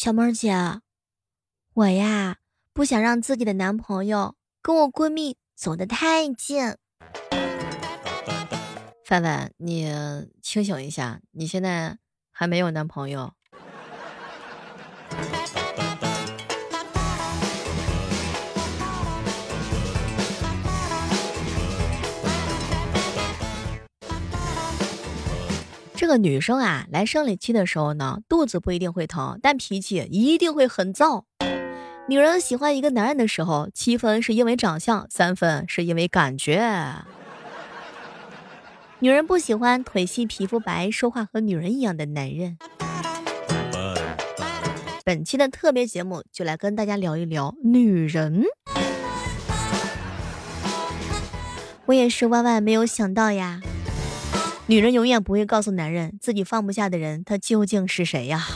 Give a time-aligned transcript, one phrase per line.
[0.00, 0.54] 小妹儿姐，
[1.74, 2.36] 我呀
[2.72, 6.76] 不想让自己的男朋友跟我闺蜜走得太近。
[9.04, 9.90] 范范，你
[10.40, 11.98] 清醒一下，你现在
[12.30, 13.32] 还没有男朋友。
[26.08, 31.22] 个女生啊，来生理期的时候呢，肚子不一定会疼，但脾气一定会很燥。
[32.08, 37.04] 女人喜欢一个男人的时候，七分是因为长相，三分是因为感觉。
[39.00, 42.56] 女人不喜欢腿细、皮肤白、说话和女人一样的男人。
[45.04, 48.42] 本期的特别节目就来跟大家聊一聊女人。
[51.86, 53.60] 我也是万万没有想到呀。
[54.70, 58.46] 女人永远不会告诉男人自己放不下的人，他究竟是谁呀？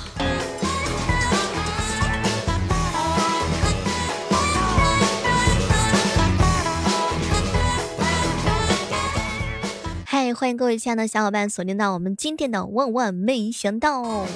[10.05, 14.27] 嗨，欢迎各位亲爱的小伙伴锁定到我们今天的万万没想到。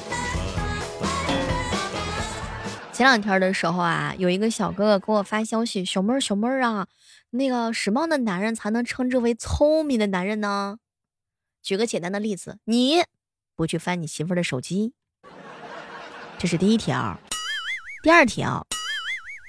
[2.90, 6.86] 前两天的时候啊，有一个小哥哥给我发消息：“小妹儿，小妹儿啊，
[7.32, 10.78] 那个什么样的男人才能称之为聪明的男人呢？”
[11.66, 13.02] 举个简单的例子，你
[13.56, 14.92] 不去翻你媳妇儿的手机，
[16.38, 17.18] 这是第一条；
[18.04, 18.64] 第二条，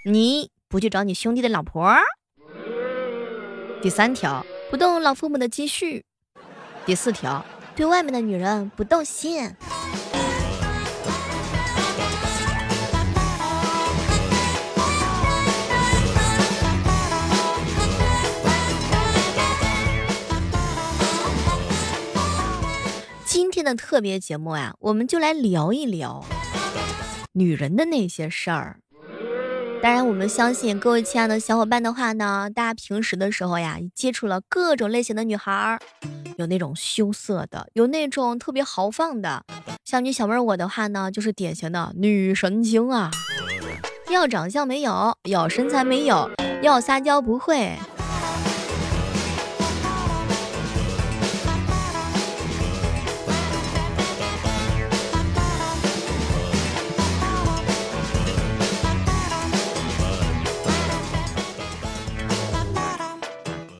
[0.04, 1.96] 你不去找你兄弟的老婆；
[3.84, 6.02] 第三条，不动老父母的积蓄；
[6.88, 7.46] 第四条，
[7.76, 9.56] 对外面的女人不动心。
[23.38, 26.26] 今天的特别节目呀，我们就来聊一聊
[27.34, 28.80] 女人的那些事儿。
[29.80, 35.80] 当然，我们相信各位亲爱的小伙伴的话呢，大家平时的时候呀，接触了各种类型的女孩儿，
[36.38, 39.44] 有那种羞涩的，有那种特别豪放的。
[39.86, 43.12] 像你小妹儿我的话呢，就是典型的女神经啊，
[44.10, 46.28] 要长相没有，要身材没有，
[46.64, 47.78] 要撒娇不会。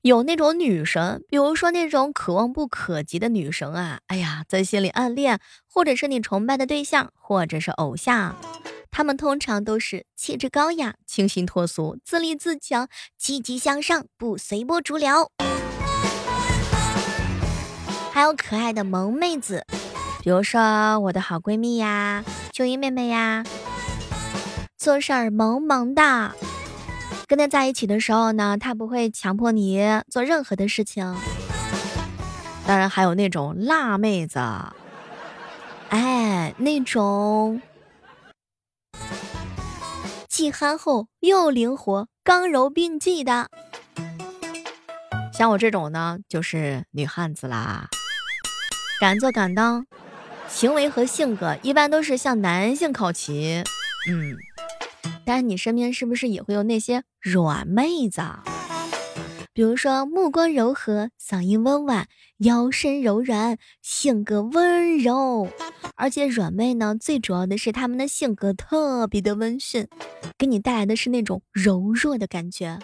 [0.08, 8.38] 有那种女神，比如说那种可望不可及的女神啊，哎呀，在心里暗恋，或者是你崇拜的对象，或者是偶像，
[8.90, 15.30] 他们通常都是气质高雅、清新脱俗、自立自强、积极向上，不随波逐流。
[18.14, 19.66] 还有可爱的萌妹子，
[20.24, 22.24] 比如说我的好闺蜜呀，
[22.54, 23.44] 秋衣妹妹呀，
[24.78, 26.32] 做事儿萌萌的。
[27.28, 31.14] 跟他在一起的时候呢，他不会强迫你做任何的事情。
[32.66, 34.40] 当然还有那种辣妹子，
[35.90, 37.62] 哎，那种
[40.30, 43.50] 既憨厚又灵活、刚柔并济的。
[45.34, 47.90] 像我这种呢，就是女汉子啦，
[49.02, 49.86] 敢做敢当，
[50.48, 53.64] 行为和性格一般都是向男性靠齐。
[54.10, 54.38] 嗯。
[55.26, 58.22] 但是你身边是不是也会有那些软妹子？
[59.52, 62.08] 比如说目光柔和、嗓音温婉、
[62.38, 65.50] 腰身柔软、性格温柔，
[65.96, 69.90] 而且软妹呢，最主要的是她们的性格特别的温驯，
[70.38, 72.80] 给你带来的是那种柔弱的感觉。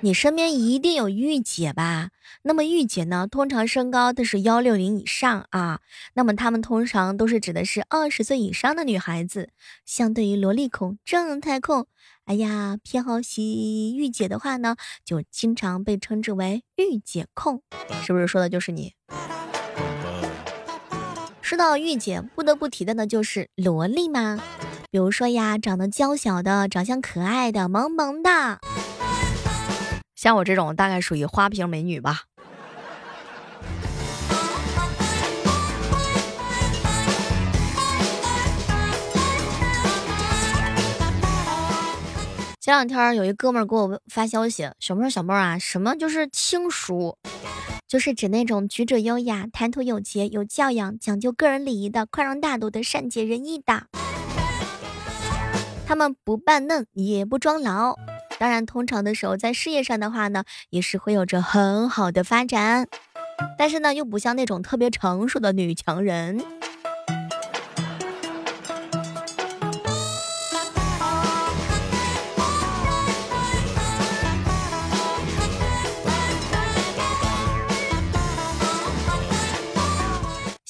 [0.00, 2.10] 你身边一定有御姐吧？
[2.42, 5.80] 那么御姐呢，通常身高都是幺六零以上啊。
[6.14, 9.48] 那么她们通常都是指的是二十岁以上的女孩子。
[9.86, 11.86] 相对于萝莉控、正太控，
[12.26, 17.62] 哎呀，偏好喜御姐的话呢，就经常被称之为御姐控，
[18.02, 18.92] 是不是说的就是你？
[21.40, 24.38] 说到御姐，不得不提的呢就是萝莉嘛。
[24.90, 28.60] 比如说呀，长得娇小的，长相可爱的，萌萌的。
[30.16, 32.22] 像我这种大概属于花瓶美女吧。
[42.58, 47.16] 前两天有一哥们儿给我发消息：“小妹儿，小妹儿啊，什么就是轻熟？
[47.86, 53.84] 就是指那种举止优雅、谈吐有节、有教养、讲究个人礼仪的、宽容大度的、善解人意的。
[55.86, 57.94] 他们不扮嫩，也不装老。”
[58.38, 62.86] 当然，通常的时候，在事业上的话呢，也是会有着很好的发展，
[63.56, 66.44] 但是呢，又不像那种特别成熟的女强人。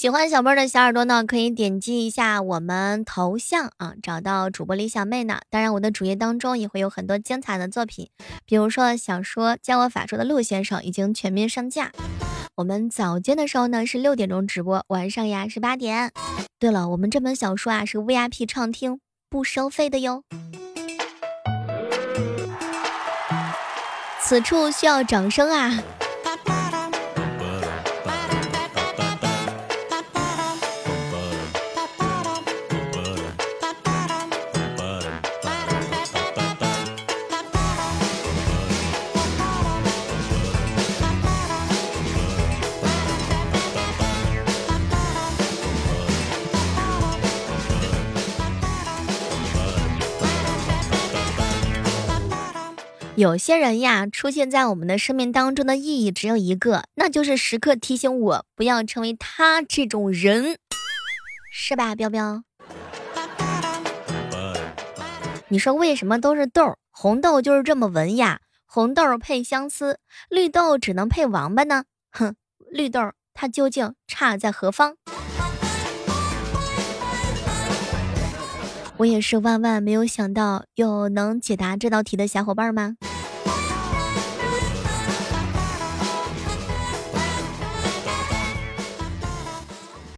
[0.07, 5.41] 喜欢小妹儿的小耳朵呢，可以点击一下我们头像啊，找到主播李小妹呢。
[5.51, 8.09] 当然，我的主页当中也会有很多精彩的作品，
[8.45, 11.91] 比如说小说《教我法术的陆先生》已经全面上架。
[12.55, 16.13] 我们早间的时候呢是六点钟直播，晚上呀是八点。
[16.61, 20.23] 对了，我们这本小说啊是 VIP 畅听，不收费的哟。
[24.23, 25.83] 此处需要掌声啊！
[53.17, 60.59] 有些人呀，出现在我们的生命当中的意义只有一个，那就是时刻提醒我不要成为他这种人，
[61.51, 62.43] 是吧，彪彪？
[65.49, 66.77] 你说为什么都是豆？
[66.91, 69.99] 红豆就是这么文雅，红豆配相思，
[70.29, 71.85] 绿豆只能配王八呢？
[72.11, 72.37] 哼，
[72.71, 73.01] 绿豆
[73.33, 74.97] 它究竟差在何方？
[78.99, 82.97] 我也是万万没有想到，有能解答这道题的小伙伴吗？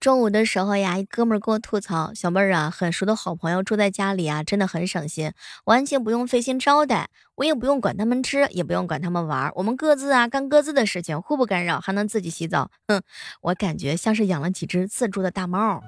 [0.00, 5.32] 中午的时候呀，一哥们儿给我吐槽：“小妹儿啊，很熟的好朋友住在家里啊，真的很省心，
[5.64, 12.70] 完全不用费心招待，我也不用管他们吃，也不用管他们玩，我们各自啊干各自的事情，互不干扰，还能自己洗澡。
[12.86, 13.02] 哼，
[13.42, 15.82] 我感觉像是养了几只自助的大猫。”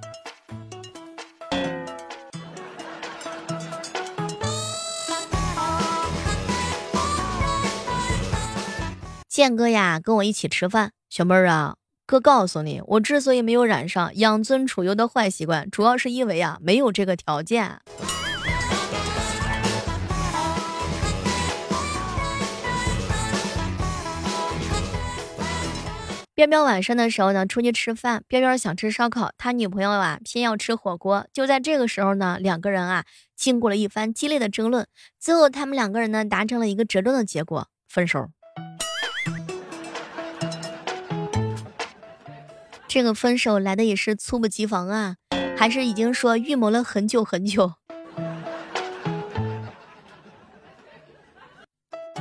[9.30, 10.90] 建哥呀，跟我一起吃饭。
[11.08, 17.78] 小妹儿啊，哥告诉你，我之所以没有染上养尊处优的坏习惯，主要是因为啊，没有这个条件。
[26.34, 28.24] 彪彪晚上的时候呢，出去吃饭。
[28.26, 31.24] 彪彪想吃烧烤，他女朋友啊偏要吃火锅。
[31.32, 33.04] 就在这个时候呢，两个人啊
[33.36, 34.88] 经过了一番激烈的争论，
[35.20, 38.30] 最后他们两个人呢达成了一个折中的结果，分手。
[42.92, 45.14] 这个分手来的也是猝不及防啊，
[45.56, 47.75] 还是已经说预谋了很久很久。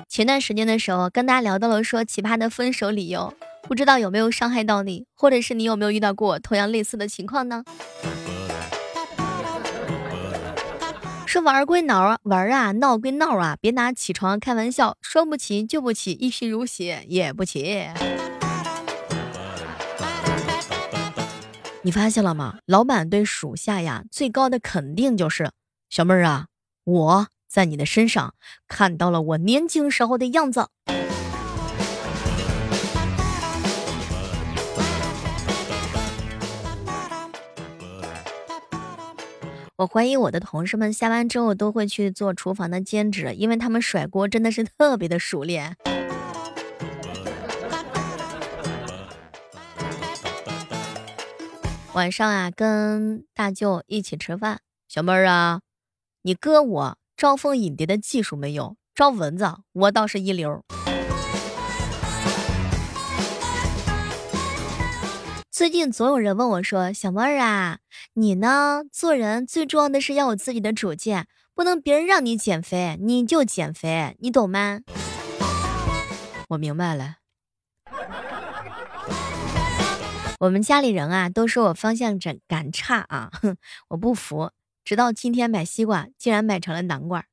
[0.07, 3.33] 前段时间的时候跟大家聊到了说奇葩的分手理由，
[3.63, 7.63] 不知道有没有伤害到你，或者是你有没有遇到过同样类似的情况呢？
[11.25, 17.87] 说玩归闹啊，玩啊，闹归闹啊，别拿起床开玩笑，说不起就不起，一贫如洗也不起。
[21.81, 22.59] 你发现了吗？
[22.65, 25.51] 老板对属下呀，最高的肯定就是
[25.89, 26.47] 小妹儿啊，
[26.83, 28.35] 我在你的身上
[28.67, 30.67] 看到了我年轻时候的样子。
[39.77, 45.77] 我怀疑我的同事们下班之后都会去做厨房的兼职，因为他们甩锅真的是特别的熟练。
[51.93, 54.61] 晚上啊，跟大舅一起吃饭。
[54.87, 55.61] 小妹儿啊，
[56.21, 60.63] 你哥我招蜂引蝶的技术没有，招蚊子我倒是一流。
[65.49, 67.79] 最近总有人问我说：“小妹儿啊，
[68.13, 68.83] 你呢？
[68.91, 74.81] 做人最重要的是要有自己的主见，不能别人让你减肥你就减肥，你懂吗？”
[76.49, 77.15] 我明白了。
[80.39, 82.17] 我们家里人啊，都说我方向
[82.47, 83.57] 感差啊，哼，
[83.89, 84.51] 我不服。
[84.85, 87.25] 直到今天买西瓜，竟然买成了南瓜。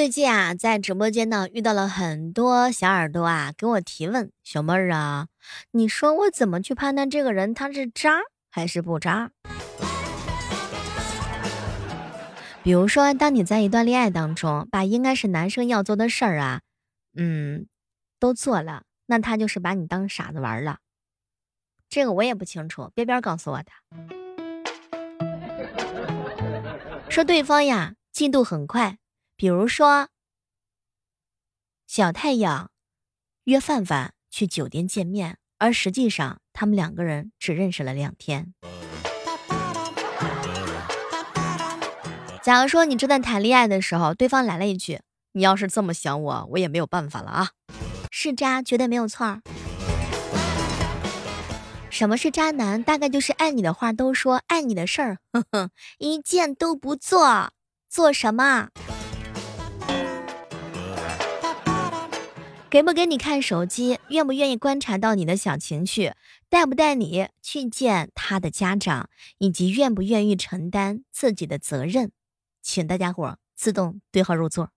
[0.00, 5.26] 最近啊，在直播间呢遇到了很多小耳朵啊，给我提问：“小妹儿啊，
[5.72, 9.30] 你说我怎么去判断这个人他是渣还是不渣？”
[12.64, 16.62] 比如说，当你在一段恋爱当中，把应该是男生要做的事儿啊，
[17.14, 17.66] 嗯，
[18.18, 20.78] 都做了，那他就是把你当傻子玩了。
[21.90, 23.66] 这个我也不清楚，边边告诉我的，
[27.10, 27.96] 说对方呀。
[28.10, 28.96] 进度很快。
[29.40, 30.08] 比如说，
[31.86, 32.70] 小太阳
[33.44, 38.52] 约范范去酒店见面，而实际上他们两个人只认识了两天。
[42.42, 45.00] 假如说你正在谈恋爱的时候，对方来了一句
[45.32, 47.48] ：“你要是这么想我，我也没有办法了啊。”
[48.12, 49.40] 是渣，绝对没有错。
[51.88, 52.82] 什么是渣男？
[52.82, 57.54] 大概就是爱你的话都说，爱你的事儿，哼哼，一件都不做。
[57.88, 58.68] 做什么？
[62.70, 63.98] 给不给你看手机？
[64.10, 66.12] 愿不愿意观察到你的小情绪？
[66.48, 69.10] 带不带你去见他的家长？
[69.38, 72.12] 以及愿不愿意承担自己的责任？
[72.62, 74.70] 请大家伙自动对号入座。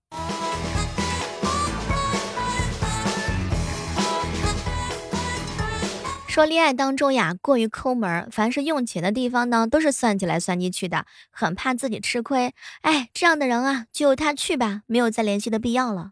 [6.26, 12.52] 说恋爱当中呀，过于抠门，凡是用钱的地方呢，都是算起来算进去的，很怕自己吃亏。
[12.80, 16.10] 哎，这样的人啊，就由他去吧，没有再联系的必要了。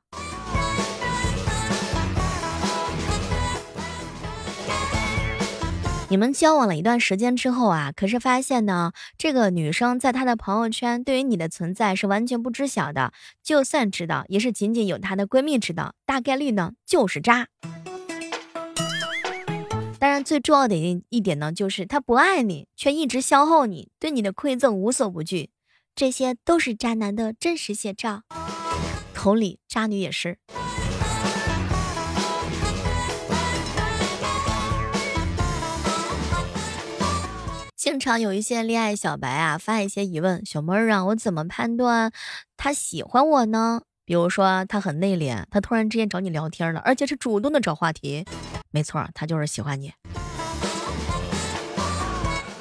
[6.12, 17.48] 你们交往了一段时间之后啊，可是发现呢，这个女生在她的朋友圈对于你的存在是完全不知晓的，就算知道，也是仅仅有她的闺蜜知道，大概率呢就是渣。
[19.98, 25.48] 当然，最重要的一一点呢，就是他不爱你，却一直消耗你，对你的馈赠无所不惧，
[25.94, 28.24] 这些都是渣男的真实写照。
[29.14, 30.36] 同理，渣女也是。
[37.82, 42.12] 经常有一些恋爱小白啊，发一些疑问：小妹儿啊，我怎么判断
[42.56, 43.82] 他喜欢我呢？
[44.04, 48.24] 比如说，他很内敛，他突然之间找你聊天了，而且是主动的找话题。
[48.70, 49.92] 没错，他就是喜欢你，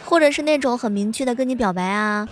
[0.06, 2.28] 或者是那种很明确的跟你表白啊，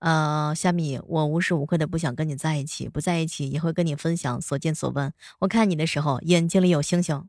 [0.00, 5.12] 呃，虾米，我无时无刻的不想跟你在一起，不在一起也会跟你分享所见所闻。
[5.38, 7.28] 我看你的时候，眼睛里有星星，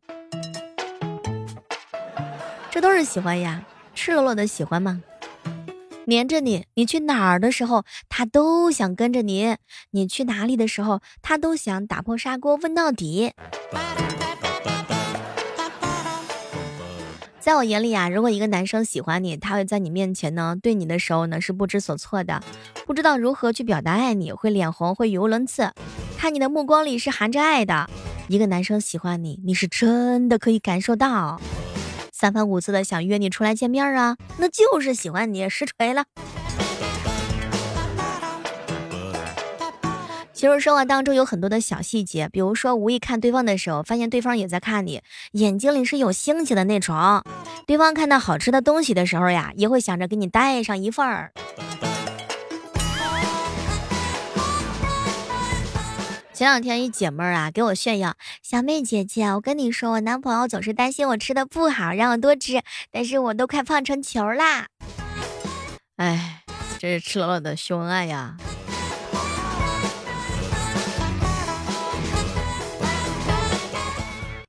[2.72, 3.64] 这都是喜欢呀，
[3.96, 5.02] 赤裸裸的喜欢吗？
[6.06, 9.56] 黏着你，你去哪儿的时候，他都想跟着你；
[9.92, 13.32] 你去哪里的时候，他都想打破砂锅问到底。
[17.40, 22.44] 在我眼里啊，如果一个男生喜欢你，他会在你面前呢，对你的时候呢是不知所措的，
[22.86, 25.72] 不知道如何去表达爱你，会脸红，会语无伦次，
[26.18, 27.90] 看你的目光里是含着爱的。
[28.28, 31.40] 一个男生喜欢你，你是真的可以感受到，
[32.18, 36.06] 三番五次的想约你出来见面啊，那就是喜欢你，实锤了。
[40.32, 45.02] 其实生活当中有很多的小细节，比如说无意看对方的时候，发现对方也在看你，
[45.34, 47.22] 眼睛里是有星星的那种。
[47.68, 51.34] 对方看到好吃的东西的时候呀，也会想着给你带上一份儿。
[56.36, 62.62] 前两天一姐妹儿啊给我炫耀，小妹姐姐，我跟你说，我男朋友总是担心我吃的不好，让我多吃，
[62.92, 64.68] 但是我都快胖成球啦。
[65.96, 66.44] 哎，
[66.78, 68.36] 这是赤裸裸的秀恩爱呀。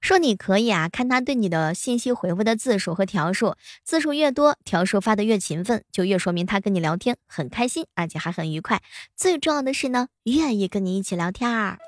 [0.06, 8.80] 说你可以啊，看他对你的信息回复的字数和条数，字数越多，条数发的越勤奋，就越说明他跟你聊天很开心，而且还很愉快。
[9.16, 11.78] 最重要的是呢，愿意跟你一起聊天儿。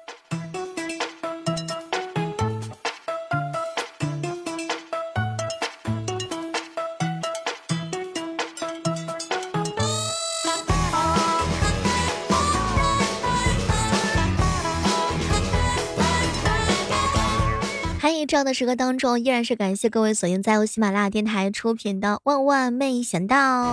[18.28, 23.72] 这样的时刻当中，依然是感谢各位锁定在由喜马拉雅电台出品的《万万没想到》。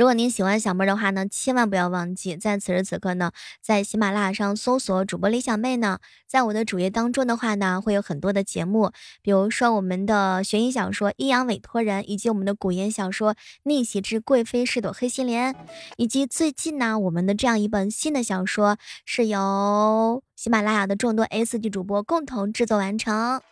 [0.00, 15.52] 如果您喜欢小妹的话呢，千万不要忘记在此时此刻呢，在喜马拉雅上搜索主播李小妹呢，在我的主页当中的话呢，会有很多的节目，比如说我们的悬疑小说《阴阳委托人》，以及我们的古言小说《逆袭之贵妃是朵黑心莲》，
[15.98, 23.42] 以及最近呢，我们的这样一本新的小说是由喜马拉雅的众多 A 四级主播共同制作完成，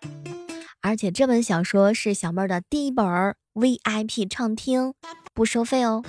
[0.81, 3.05] 而且这本小说是小妹的第一本
[3.53, 4.95] VIP 畅听。
[5.39, 6.03] 不收费哦。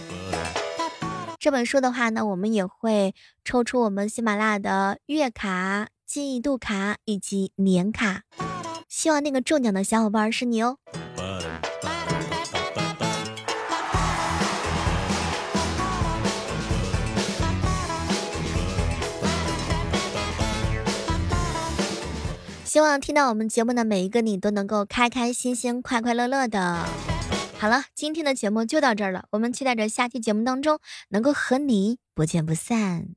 [1.37, 3.13] 这本书的话呢，我们也会
[3.45, 8.23] 抽出我们喜马拉雅的月卡、记忆度卡以及年卡，
[8.87, 10.77] 希望那个中奖的小伙伴是你哦。
[22.65, 26.87] 希望听到我们节目的每一个你都能够开开心心、快快乐乐的。
[27.59, 29.25] 好了，今天的节目就到这儿了。
[29.31, 33.09] 我们期待着下期节目当中能够和你不见不散。